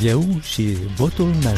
[0.00, 1.56] Eu și votul meu.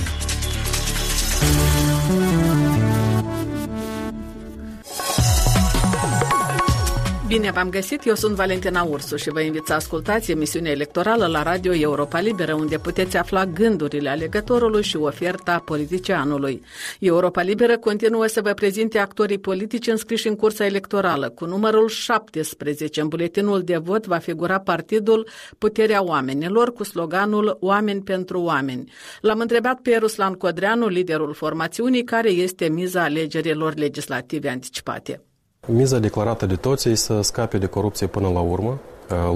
[7.35, 11.43] Bine v-am găsit, eu sunt Valentina Ursu și vă invit să ascultați emisiunea electorală la
[11.43, 16.63] Radio Europa Liberă, unde puteți afla gândurile alegătorului și oferta politicianului.
[17.01, 21.29] Europa Liberă continuă să vă prezinte actorii politici înscriși în cursa electorală.
[21.29, 28.03] Cu numărul 17 în buletinul de vot va figura partidul Puterea Oamenilor cu sloganul Oameni
[28.03, 28.93] pentru oameni.
[29.21, 35.23] L-am întrebat pe Ruslan Codreanu, liderul formațiunii, care este miza alegerilor legislative anticipate.
[35.67, 38.79] Miza declarată de toți e să scape de corupție până la urmă,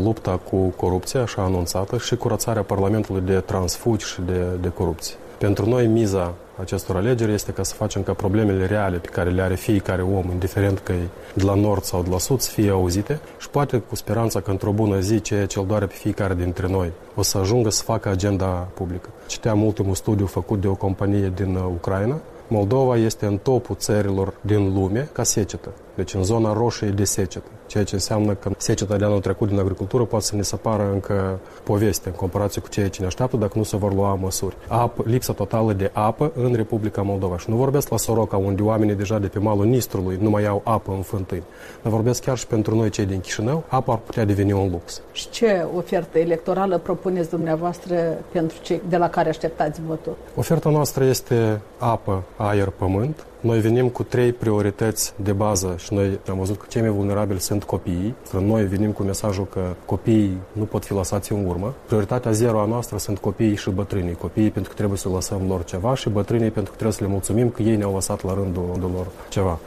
[0.04, 5.16] lupta cu corupția, așa anunțată, și curățarea Parlamentului de transfugi și de, de corupție.
[5.38, 9.42] Pentru noi, miza acestor alegeri este ca să facem ca problemele reale pe care le
[9.42, 12.70] are fiecare om, indiferent că e de la nord sau de la sud, să fie
[12.70, 16.34] auzite și poate cu speranța că într-o bună zi ceea ce îl doare pe fiecare
[16.34, 19.08] dintre noi o să ajungă să facă agenda publică.
[19.26, 22.20] Citeam ultimul studiu făcut de o companie din Ucraina.
[22.48, 25.72] Moldova este în topul țărilor din lume ca secetă.
[25.94, 27.48] Deci în zona roșie de secetă.
[27.68, 30.90] Ceea ce înseamnă că seceta de anul trecut din agricultură poate să ne se pară
[30.92, 34.56] încă poveste în comparație cu ceea ce ne așteaptă dacă nu se vor lua măsuri.
[34.68, 37.38] Apă, lipsa totală de apă în Republica Moldova.
[37.38, 40.60] Și nu vorbesc la Soroca, unde oamenii deja de pe malul Nistrului nu mai au
[40.64, 41.42] apă în fântâni.
[41.82, 45.00] Dar vorbesc chiar și pentru noi cei din Chișinău, apa ar putea deveni un lux.
[45.12, 50.16] Și ce ofertă electorală propuneți dumneavoastră pentru cei de la care așteptați votul?
[50.36, 56.18] Oferta noastră este apă, aer, pământ, noi venim cu trei priorități de bază și noi
[56.30, 58.14] am văzut că cei mai vulnerabili sunt copiii.
[58.40, 61.74] Noi venim cu mesajul că copiii nu pot fi lăsați în urmă.
[61.86, 64.14] Prioritatea zero a noastră sunt copiii și bătrânii.
[64.14, 67.10] Copiii pentru că trebuie să lăsăm lor ceva și bătrânii pentru că trebuie să le
[67.10, 69.58] mulțumim că ei ne-au lăsat la rândul lor ceva.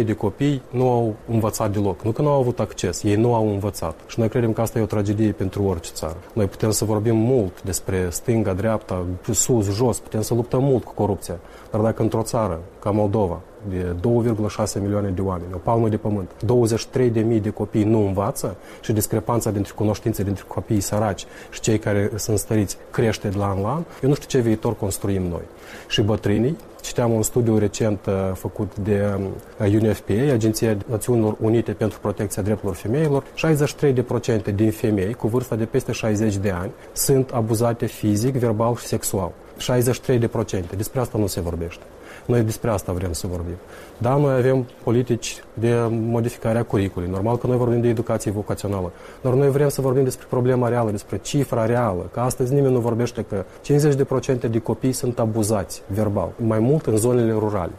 [0.00, 2.02] 23.000 de copii nu au învățat deloc.
[2.02, 4.00] Nu că nu au avut acces, ei nu au învățat.
[4.06, 6.16] Și noi credem că asta e o tragedie pentru orice țară.
[6.32, 10.92] Noi putem să vorbim mult despre stânga, dreapta, sus, jos, putem să luptăm mult cu
[10.92, 11.38] corupția.
[11.74, 13.96] Dar dacă într-o țară ca Moldova, de
[14.76, 18.56] 2,6 milioane de oameni, o palmă de pământ, 23 de mii de copii nu învață
[18.80, 23.48] și discrepanța dintre cunoștințe dintre copiii săraci și cei care sunt stăriți crește de la
[23.48, 25.42] an la an, eu nu știu ce viitor construim noi.
[25.88, 29.18] Și bătrânii, citeam un studiu recent uh, făcut de
[29.58, 33.24] UNFPA, uh, Agenția Națiunilor Unite pentru Protecția Drepturilor Femeilor,
[34.50, 38.86] 63% din femei cu vârsta de peste 60 de ani sunt abuzate fizic, verbal și
[38.86, 39.32] sexual.
[39.60, 40.76] 63%.
[40.76, 41.82] Despre asta nu se vorbește.
[42.26, 43.54] Noi despre asta vrem să vorbim.
[43.98, 47.08] Da, noi avem politici de modificare a curicului.
[47.08, 48.92] Normal că noi vorbim de educație vocațională.
[49.20, 52.08] Dar noi vrem să vorbim despre problema reală, despre cifra reală.
[52.12, 53.44] Că astăzi nimeni nu vorbește că
[54.46, 56.32] 50% de copii sunt abuzați verbal.
[56.36, 57.72] Mai mult în zonele rurale.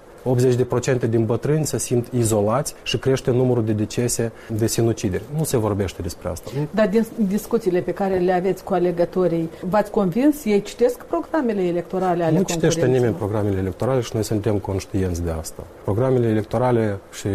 [1.05, 5.23] 80% din bătrâni se simt izolați și crește numărul de decese de sinucideri.
[5.37, 6.51] Nu se vorbește despre asta.
[6.71, 10.45] Dar din discuțiile pe care le aveți cu alegătorii, v-ați convins?
[10.45, 15.31] Ei citesc programele electorale ale Nu citește nimeni programele electorale și noi suntem conștienți de
[15.39, 15.63] asta.
[15.83, 17.27] Programele electorale și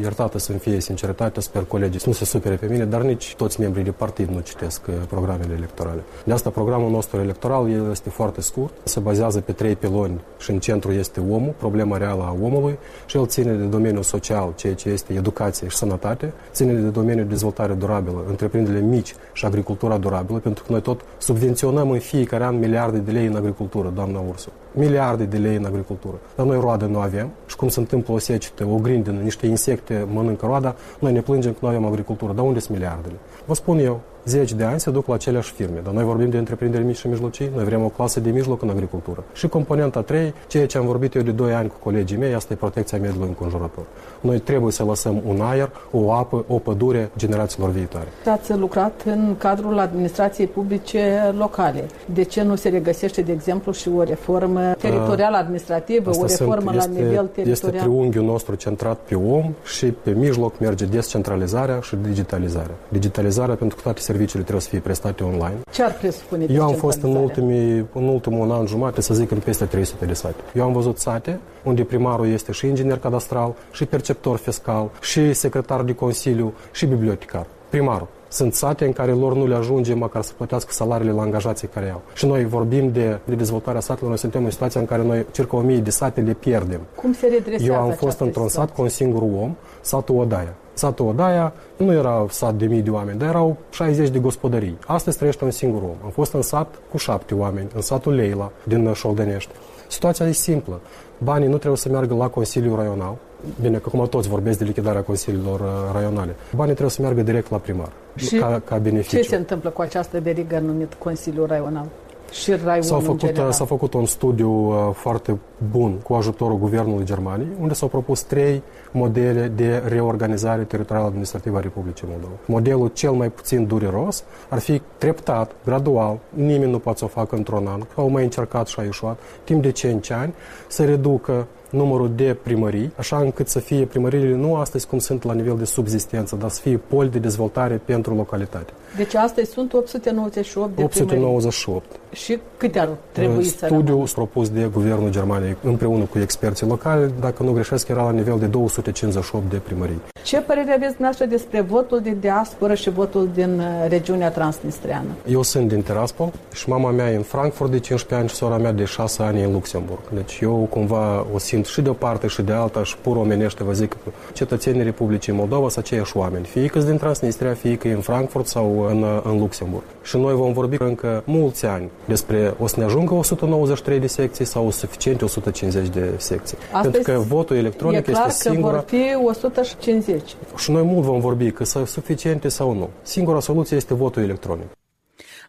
[0.00, 3.60] iertată să-mi fie sinceritate, sper colegii să nu se supere pe mine, dar nici toți
[3.60, 6.02] membrii de partid nu citesc uh, programele electorale.
[6.24, 10.58] De asta programul nostru electoral este foarte scurt, se bazează pe trei piloni și în
[10.58, 14.88] centru este omul, problema reală a omului și el ține de domeniul social, ceea ce
[14.88, 20.64] este educație și sănătate, ține de domeniul dezvoltare durabilă, întreprinderile mici și agricultura durabilă, pentru
[20.64, 24.52] că noi tot subvenționăm în fiecare an miliarde de lei în agricultură, doamna Ursu.
[24.78, 26.18] Miliarde de lei în agricultură.
[26.36, 30.06] Dar noi roade nu avem și cum se întâmplă o secetă, o grindină, niște insecte
[30.12, 32.32] mănâncă roada, noi ne plângem că nu avem agricultură.
[32.32, 33.14] Dar unde sunt miliardele?
[33.44, 35.80] Vă spun eu, zeci de ani se duc la aceleași firme.
[35.84, 38.68] Dar noi vorbim de întreprinderi mici și mijlocii, noi vrem o clasă de mijloc în
[38.68, 39.24] agricultură.
[39.32, 42.52] Și componenta 3, ceea ce am vorbit eu de 2 ani cu colegii mei, asta
[42.52, 43.84] e protecția mediului înconjurător.
[44.20, 48.08] Noi trebuie să lăsăm un aer, o apă, o pădure generațiilor viitoare.
[48.26, 51.84] Ați lucrat în cadrul administrației publice locale.
[52.14, 56.70] De ce nu se regăsește, de exemplu, și o reformă teritorială administrativă, Asta o reformă
[56.70, 57.52] sunt, este, la nivel teritorial?
[57.52, 62.74] Este triunghiul nostru centrat pe om și pe mijloc merge descentralizarea și digitalizarea.
[62.88, 65.56] Digitalizarea pentru că toate serviciile trebuie să fie prestate online.
[65.70, 69.38] Ce ar presupune Eu am fost în, ultimii, în ultimul an jumate, să zic, în
[69.38, 70.40] peste 300 de sate.
[70.54, 75.82] Eu am văzut sate unde primarul este și inginer cadastral, și perceptor fiscal, și secretar
[75.82, 77.46] de consiliu, și bibliotecar.
[77.68, 78.08] Primarul.
[78.28, 81.90] Sunt sate în care lor nu le ajunge măcar să plătească salariile la angajații care
[81.90, 82.02] au.
[82.14, 85.56] Și noi vorbim de, de dezvoltarea satelor, noi suntem în situația în care noi circa
[85.56, 86.80] 1000 de sate le pierdem.
[86.94, 90.54] Cum se redresează Eu am fost într-un sat cu un singur om, satul Odaia.
[90.72, 94.78] Satul Odaia nu era sat de mii de oameni, dar erau 60 de gospodării.
[94.86, 95.96] Astăzi trăiește un singur om.
[96.04, 99.50] Am fost în sat cu șapte oameni, în satul Leila, din Șoldenești.
[99.88, 100.80] Situația e simplă.
[101.18, 103.16] Banii nu trebuie să meargă la Consiliul Raional.
[103.60, 106.34] Bine, că acum toți vorbesc de lichidarea Consiliilor uh, Raionale.
[106.54, 109.16] Banii trebuie să meargă direct la primar, Și ca, ca beneficiu.
[109.16, 111.86] ce se întâmplă cu această verigă numită Consiliul Raional?
[112.30, 113.52] Și Raiul S-a făcut, general.
[113.52, 115.38] s-a făcut un studiu uh, foarte
[115.70, 121.60] bun cu ajutorul Guvernului Germaniei, unde s-au propus trei modele de reorganizare teritorială administrativă a
[121.60, 122.32] Republicii Moldova.
[122.44, 127.36] Modelul cel mai puțin dureros ar fi treptat, gradual, nimeni nu poate să o facă
[127.36, 130.34] într-un an, au mai încercat și a ieșuat, timp de 5 ani,
[130.68, 135.32] să reducă numărul de primării, așa încât să fie primăriile nu astăzi cum sunt la
[135.32, 138.72] nivel de subzistență, dar să fie poli de dezvoltare pentru localitate.
[138.96, 141.84] Deci astăzi sunt 898 de 898.
[141.84, 142.06] primării.
[142.12, 144.06] Și câte ar trebui să Studiul rămână?
[144.14, 148.46] propus de Guvernul Germaniei împreună cu experții locali, dacă nu greșesc, era la nivel de
[148.46, 150.00] 258 de primării.
[150.22, 155.08] Ce părere aveți dumneavoastră despre votul din diasporă și votul din uh, regiunea transnistreană?
[155.30, 158.56] Eu sunt din Tiraspol și mama mea e în Frankfurt de 15 ani și sora
[158.56, 160.00] mea de 6 ani e în Luxemburg.
[160.14, 163.64] Deci eu cumva o simt și de o parte și de alta și pur omenește
[163.64, 166.44] vă zic că cetățenii Republicii Moldova sunt aceiași oameni.
[166.44, 169.84] Fie că din Transnistria, fie că e în Frankfurt sau în, în Luxemburg.
[170.02, 174.44] Și noi vom vorbi încă mulți ani despre o să ne ajungă 193 de secții
[174.44, 176.58] sau o suficiente 150 de secții.
[176.72, 178.72] Astăzi Pentru că votul electronic e clar este că singura...
[178.72, 180.36] vor fi 150.
[180.56, 182.88] Și noi mult vom vorbi că sunt suficiente sau nu.
[183.02, 184.77] Singura soluție este votul electronic.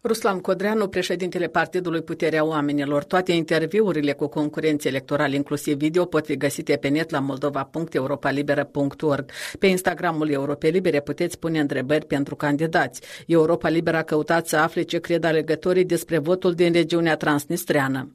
[0.02, 3.04] Ruslan Codreanu, președintele Partidului Puterea Oamenilor.
[3.04, 9.32] Toate interviurile cu concurenți electorali, inclusiv video, pot fi găsite pe net la moldova.europalibera.org.
[9.60, 13.02] Pe Instagramul Europe Libere puteți pune întrebări pentru candidați.
[13.28, 18.14] Europa Liberă a căutat să afle ce cred alegătorii despre votul din regiunea transnistreană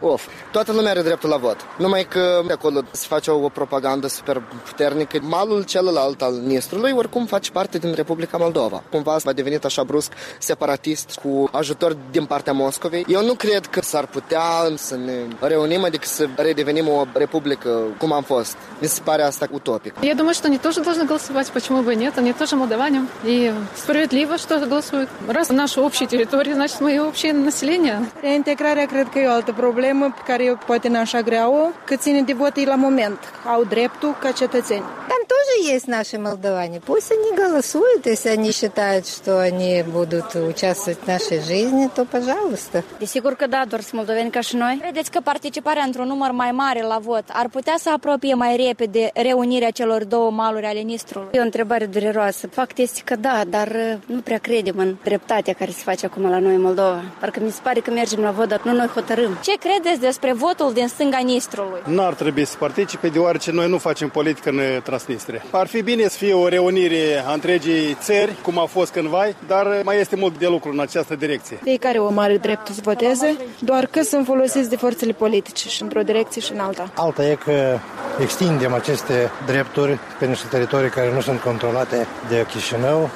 [0.00, 1.56] Of, toată lumea are dreptul la vot.
[1.78, 5.18] Numai că de acolo se face o, o propagandă super puternică.
[5.22, 8.82] Malul celălalt al Nistrului oricum face parte din Republica Moldova.
[8.90, 13.04] Cumva a devenit așa brusc separatist cu ajutor din partea Moscovei.
[13.08, 14.42] Eu nu cred că s-ar putea
[14.74, 18.56] să ne reunim, adică să redevenim o republică cum am fost.
[18.78, 19.94] Mi se pare asta utopic.
[20.02, 22.18] Я думаю, что они тоже должны голосовать, почему бы и нет.
[22.18, 23.00] Они тоже молдаване.
[23.24, 25.08] И справедливо, что голосуют.
[25.26, 27.96] Раз наша общая территория, значит, мы и общее население.
[28.22, 31.95] Reintegrarea cred că e o altă problemă problemă care e poate în așa greauă, că
[31.95, 33.19] ține de vot ei la moment.
[33.45, 34.85] Au dreptul ca cetățeni.
[35.09, 35.17] Dar
[35.50, 36.80] тоже есть наши молдаване.
[36.80, 42.84] Пусть они голосуют, если они считают, что они будут участвовать в нашей жизни, то пожалуйста.
[42.98, 44.78] Desigur că da, doar sunt moldoveni ca și noi.
[44.82, 49.10] Credeți că participarea într-un număr mai mare la vot ar putea să apropie mai repede
[49.14, 51.28] reunirea celor două maluri ale Nistrului?
[51.32, 52.46] E o întrebare dureroasă.
[52.46, 56.30] Fact este că da, dar uh, nu prea credem în dreptatea care se face acum
[56.30, 57.02] la noi în Moldova.
[57.20, 59.38] Parcă mi se pare că mergem la vot, dar nu noi hotărâm.
[59.42, 61.80] Ce credeți despre votul din stânga Nistrului?
[61.84, 65.39] N-ar trebui să participe, deoarece noi nu facem politică în Transnistria.
[65.49, 69.81] Ar fi bine să fie o reunire a întregii țări, cum a fost cândva, dar
[69.83, 71.59] mai este mult de lucru în această direcție.
[71.63, 76.01] Fiecare om are dreptul să voteze, doar că sunt folosiți de forțele politice și într-o
[76.01, 76.91] direcție și în alta.
[76.95, 77.77] Alta e că
[78.21, 83.09] extindem aceste drepturi pe niște teritorii care nu sunt controlate de Chișinău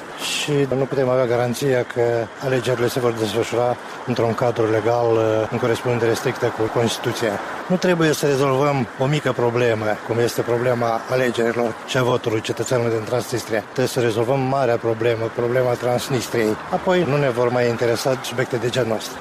[0.46, 2.02] și nu putem avea garanția că
[2.44, 3.76] alegerile se vor desfășura
[4.06, 5.18] într-un cadru legal
[5.50, 7.32] în corespundere strictă cu Constituția.
[7.66, 12.90] Nu trebuie să rezolvăm o mică problemă, cum este problema alegerilor și a votului cetățenilor
[12.90, 13.60] din Transnistria.
[13.60, 16.56] Trebuie să rezolvăm marea problemă, problema Transnistriei.
[16.70, 19.16] Apoi nu ne vor mai interesa subiecte de genul ăsta.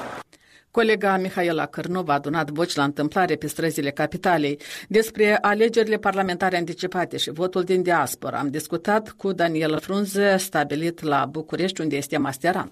[0.76, 7.18] Colega Mihaela Cărnov a adunat voci la întâmplare pe străzile capitalei despre alegerile parlamentare anticipate
[7.18, 8.38] și votul din diaspora.
[8.38, 12.72] Am discutat cu Daniel Frunze, stabilit la București, unde este masteran.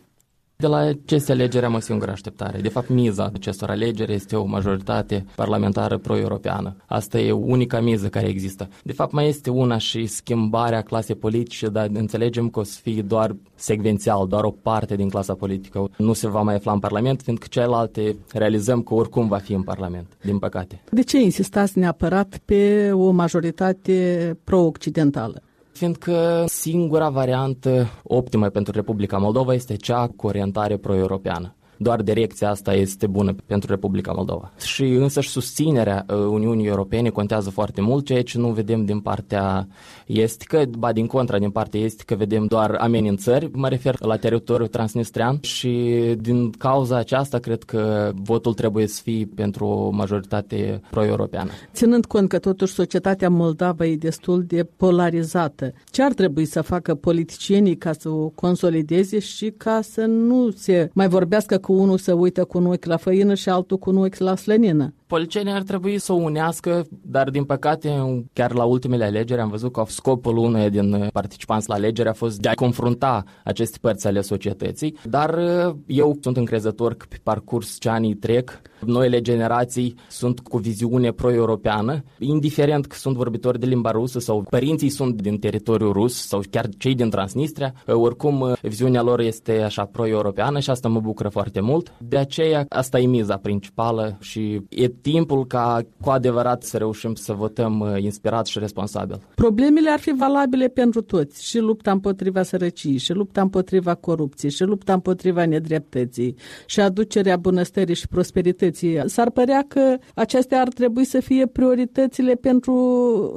[0.63, 2.59] De la aceste alegeri am o singură așteptare.
[2.59, 6.75] De fapt, miza acestor alegeri este o majoritate parlamentară pro-europeană.
[6.85, 8.69] Asta e unica miză care există.
[8.83, 13.01] De fapt, mai este una și schimbarea clasei politice, dar înțelegem că o să fie
[13.01, 15.89] doar secvențial, doar o parte din clasa politică.
[15.97, 19.63] Nu se va mai afla în Parlament, fiindcă celelalte realizăm că oricum va fi în
[19.63, 20.81] Parlament, din păcate.
[20.91, 25.41] De ce insistați neapărat pe o majoritate pro-occidentală?
[25.73, 31.55] Fiindcă singura variantă optimă pentru Republica Moldova este cea cu orientare pro-europeană.
[31.77, 34.51] Doar direcția asta este bună pentru Republica Moldova.
[34.65, 39.67] Și însăși susținerea Uniunii Europene contează foarte mult, ceea ce nu vedem din partea
[40.05, 45.37] estică, ba din contra, din partea estică vedem doar amenințări, mă refer la teritoriul transnistrean
[45.41, 51.49] și din cauza aceasta cred că votul trebuie să fie pentru o majoritate pro-europeană.
[51.73, 56.95] Ținând cont că totuși societatea moldavă e destul de polarizată, ce ar trebui să facă
[56.95, 62.13] politicienii ca să o consolideze și ca să nu se mai vorbească cu unul să
[62.13, 64.93] uită cu un ochi la făină și altul cu un ochi la slănină?
[65.13, 67.89] Policenii ar trebui să o unească, dar din păcate,
[68.33, 72.39] chiar la ultimele alegeri am văzut că scopul unei din participanți la alegeri a fost
[72.39, 75.39] de a confrunta aceste părți ale societății, dar
[75.85, 82.03] eu sunt încrezător că pe parcurs ce anii trec, noile generații sunt cu viziune pro-europeană,
[82.19, 86.69] indiferent că sunt vorbitori de limba rusă sau părinții sunt din teritoriul rus sau chiar
[86.77, 91.93] cei din Transnistria, oricum viziunea lor este așa pro-europeană și asta mă bucură foarte mult.
[91.97, 97.33] De aceea asta e miza principală și e timpul ca cu adevărat să reușim să
[97.33, 99.19] votăm uh, inspirat și responsabil.
[99.35, 104.63] Problemele ar fi valabile pentru toți, și lupta împotriva sărăciei, și lupta împotriva corupției, și
[104.63, 109.01] lupta împotriva nedreptății, și aducerea bunăstării și prosperității.
[109.05, 112.73] S-ar părea că acestea ar trebui să fie prioritățile pentru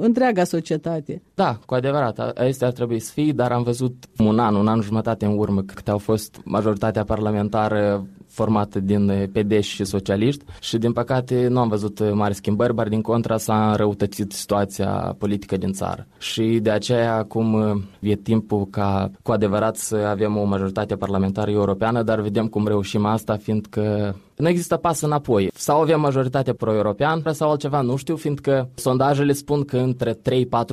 [0.01, 1.23] întreaga societate.
[1.35, 4.81] Da, cu adevărat, astea ar trebui să fie, dar am văzut un an, un an
[4.81, 8.07] jumătate în urmă, cât au fost majoritatea parlamentară
[8.37, 12.75] formată din eh, PD și socialiști și din păcate nu am văzut eh, mari schimbări,
[12.75, 16.07] dar din contra s-a înrăutățit situația politică din țară.
[16.19, 21.51] Și de aceea acum eh, e timpul ca cu adevărat să avem o majoritate parlamentară
[21.51, 25.51] europeană, dar vedem cum reușim asta, fiindcă nu există pas înapoi.
[25.55, 30.19] Sau avem majoritate pro-european sau altceva, nu știu, fiindcă sondajele spun că între 3-4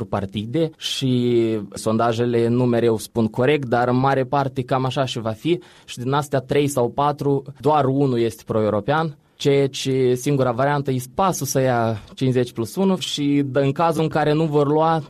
[0.10, 1.42] partide și
[1.74, 5.98] sondajele nu mereu spun corect, dar în mare parte cam așa și va fi și
[5.98, 11.46] din astea 3 sau 4, doar unul este pro-european ceea ce singura variantă e pasul
[11.46, 15.04] să ia 50 plus 1 și în cazul în care nu vor lua,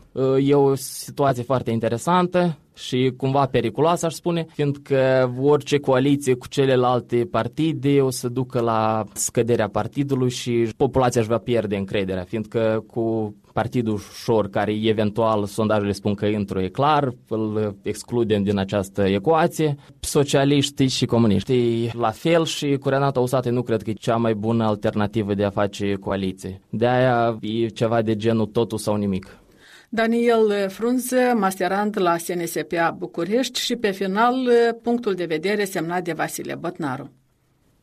[0.44, 7.28] e o situație foarte interesantă și cumva periculoasă, aș spune, fiindcă orice coaliție cu celelalte
[7.32, 13.36] partide o să ducă la scăderea partidului și populația își va pierde încrederea, fiindcă cu
[13.54, 19.76] partidul ușor, care eventual sondajele spun că intru e clar, îl excludem din această ecuație.
[20.00, 24.34] Socialiștii și comuniștii la fel și cu Renata Usate nu cred că e cea mai
[24.34, 26.62] bună alternativă de a face coaliție.
[26.70, 29.38] De aia e ceva de genul totul sau nimic.
[29.96, 34.36] Daniel Frunze, masterant la SNSPA București și pe final
[34.82, 37.12] punctul de vedere semnat de Vasile Botnaru.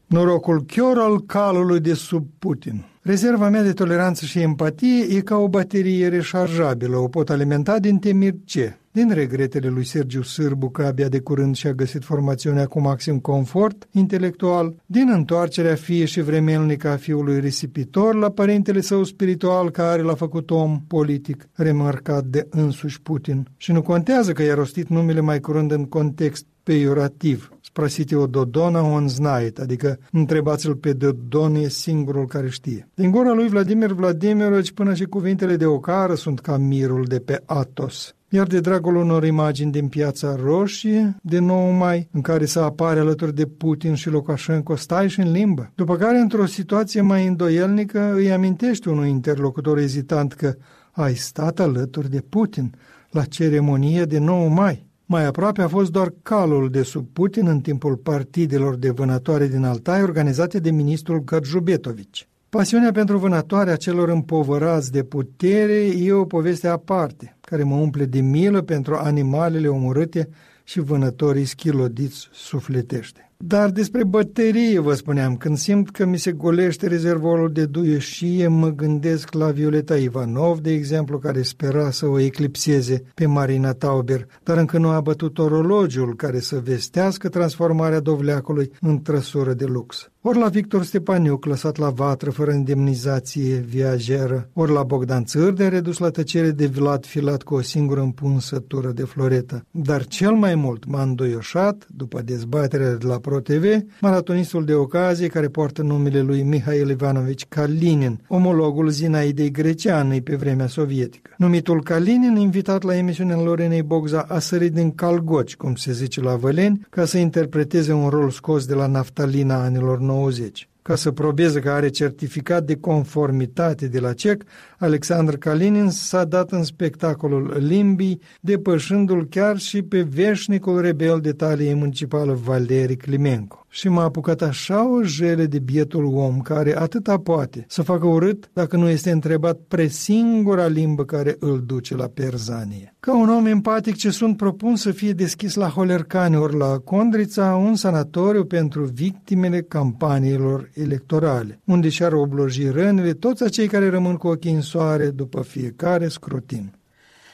[0.07, 2.90] Norocul chior al calului de sub Putin.
[3.03, 7.99] Rezerva mea de toleranță și empatie e ca o baterie reșarjabilă, o pot alimenta din
[7.99, 8.77] temir ce?
[8.93, 13.89] Din regretele lui Sergiu Sârbu că abia de curând și-a găsit formațiunea cu maxim confort
[13.91, 20.15] intelectual, din întoarcerea fie și vremelnică a fiului risipitor la părintele său spiritual care l-a
[20.15, 23.49] făcut om politic, remarcat de însuși Putin.
[23.57, 27.51] Și nu contează că i-a rostit numele mai curând în context peiorativ.
[27.61, 32.89] Sprasite o Dodona on znait, adică întrebați-l pe Dodon, e singurul care știe.
[32.95, 37.43] Din gura lui Vladimir Vladimirovici până și cuvintele de ocară sunt ca mirul de pe
[37.45, 42.61] Atos iar de dragul unor imagini din piața Roșie, de 9 mai, în care să
[42.61, 45.73] apare alături de Putin și Lukashenko, stai și în limbă.
[45.75, 50.55] După care, într-o situație mai îndoielnică, îi amintește unui interlocutor ezitant că
[50.93, 52.75] ai stat alături de Putin
[53.11, 54.90] la ceremonie de 9 mai.
[55.13, 59.65] Mai aproape a fost doar calul de sub Putin în timpul partidelor de vânătoare din
[59.65, 62.29] Altai organizate de ministrul Gărjubetovici.
[62.49, 68.21] Pasiunea pentru vânătoarea celor împovărați de putere e o poveste aparte, care mă umple de
[68.21, 70.29] milă pentru animalele omorâte
[70.65, 73.30] și vânătorii schilodiți sufletește.
[73.45, 78.69] Dar despre băterie vă spuneam, când simt că mi se golește rezervorul de duieșie, mă
[78.69, 84.57] gândesc la Violeta Ivanov, de exemplu, care spera să o eclipseze pe Marina Tauber, dar
[84.57, 90.11] încă nu a bătut orologiul care să vestească transformarea dovleacului în trăsură de lux.
[90.23, 95.99] Ori la Victor Stepaniuc, lăsat la vatră fără indemnizație viajeră, ori la Bogdan Țârde, redus
[95.99, 99.65] la tăcere de Vlad Filat cu o singură împunsătură de floretă.
[99.71, 103.65] Dar cel mai mult m-a îndoioșat, după dezbaterea de la ProTV,
[104.01, 110.67] maratonistul de ocazie care poartă numele lui Mihail Ivanovici Kalinin, omologul Zinaidei Greceanei pe vremea
[110.67, 111.31] sovietică.
[111.37, 116.37] Numitul Kalinin, invitat la emisiunea Lorenei Bogza, a sărit din calgoci, cum se zice la
[116.37, 120.69] Văleni, ca să interpreteze un rol scos de la naftalina anilor 90.
[120.83, 124.43] Ca să probeze că are certificat de conformitate de la CEC,
[124.81, 131.75] Alexandru Kalinin s-a dat în spectacolul limbii, depășându-l chiar și pe veșnicul rebel de talie
[131.75, 137.65] municipală Valeri Climenco și m-a apucat așa o jele de bietul om care atâta poate
[137.69, 142.95] să facă urât dacă nu este întrebat pre singura limbă care îl duce la perzanie.
[143.01, 147.57] Ca un om empatic ce sunt propun să fie deschis la Holercani ori la Condrița
[147.57, 154.29] un sanatoriu pentru victimele campaniilor electorale, unde și-ar obloji rănile toți acei care rămân cu
[154.29, 156.75] ochii în soare după fiecare scrutin.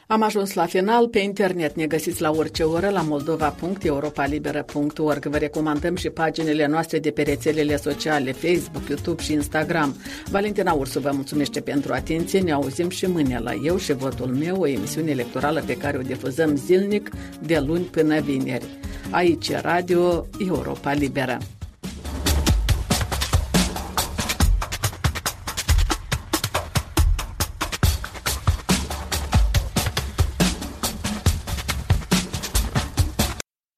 [0.08, 1.08] Am ajuns la final.
[1.08, 5.26] Pe internet ne găsiți la orice oră la moldova.europalibera.org.
[5.26, 9.96] Vă recomandăm și paginile noastre de pe rețelele sociale, Facebook, YouTube și Instagram.
[10.30, 12.40] Valentina Ursu vă mulțumește pentru atenție.
[12.40, 16.02] Ne auzim și mâine la Eu și Votul meu, o emisiune electorală pe care o
[16.02, 18.66] difuzăm zilnic de luni până vineri.
[19.10, 21.38] Aici Radio Europa Liberă.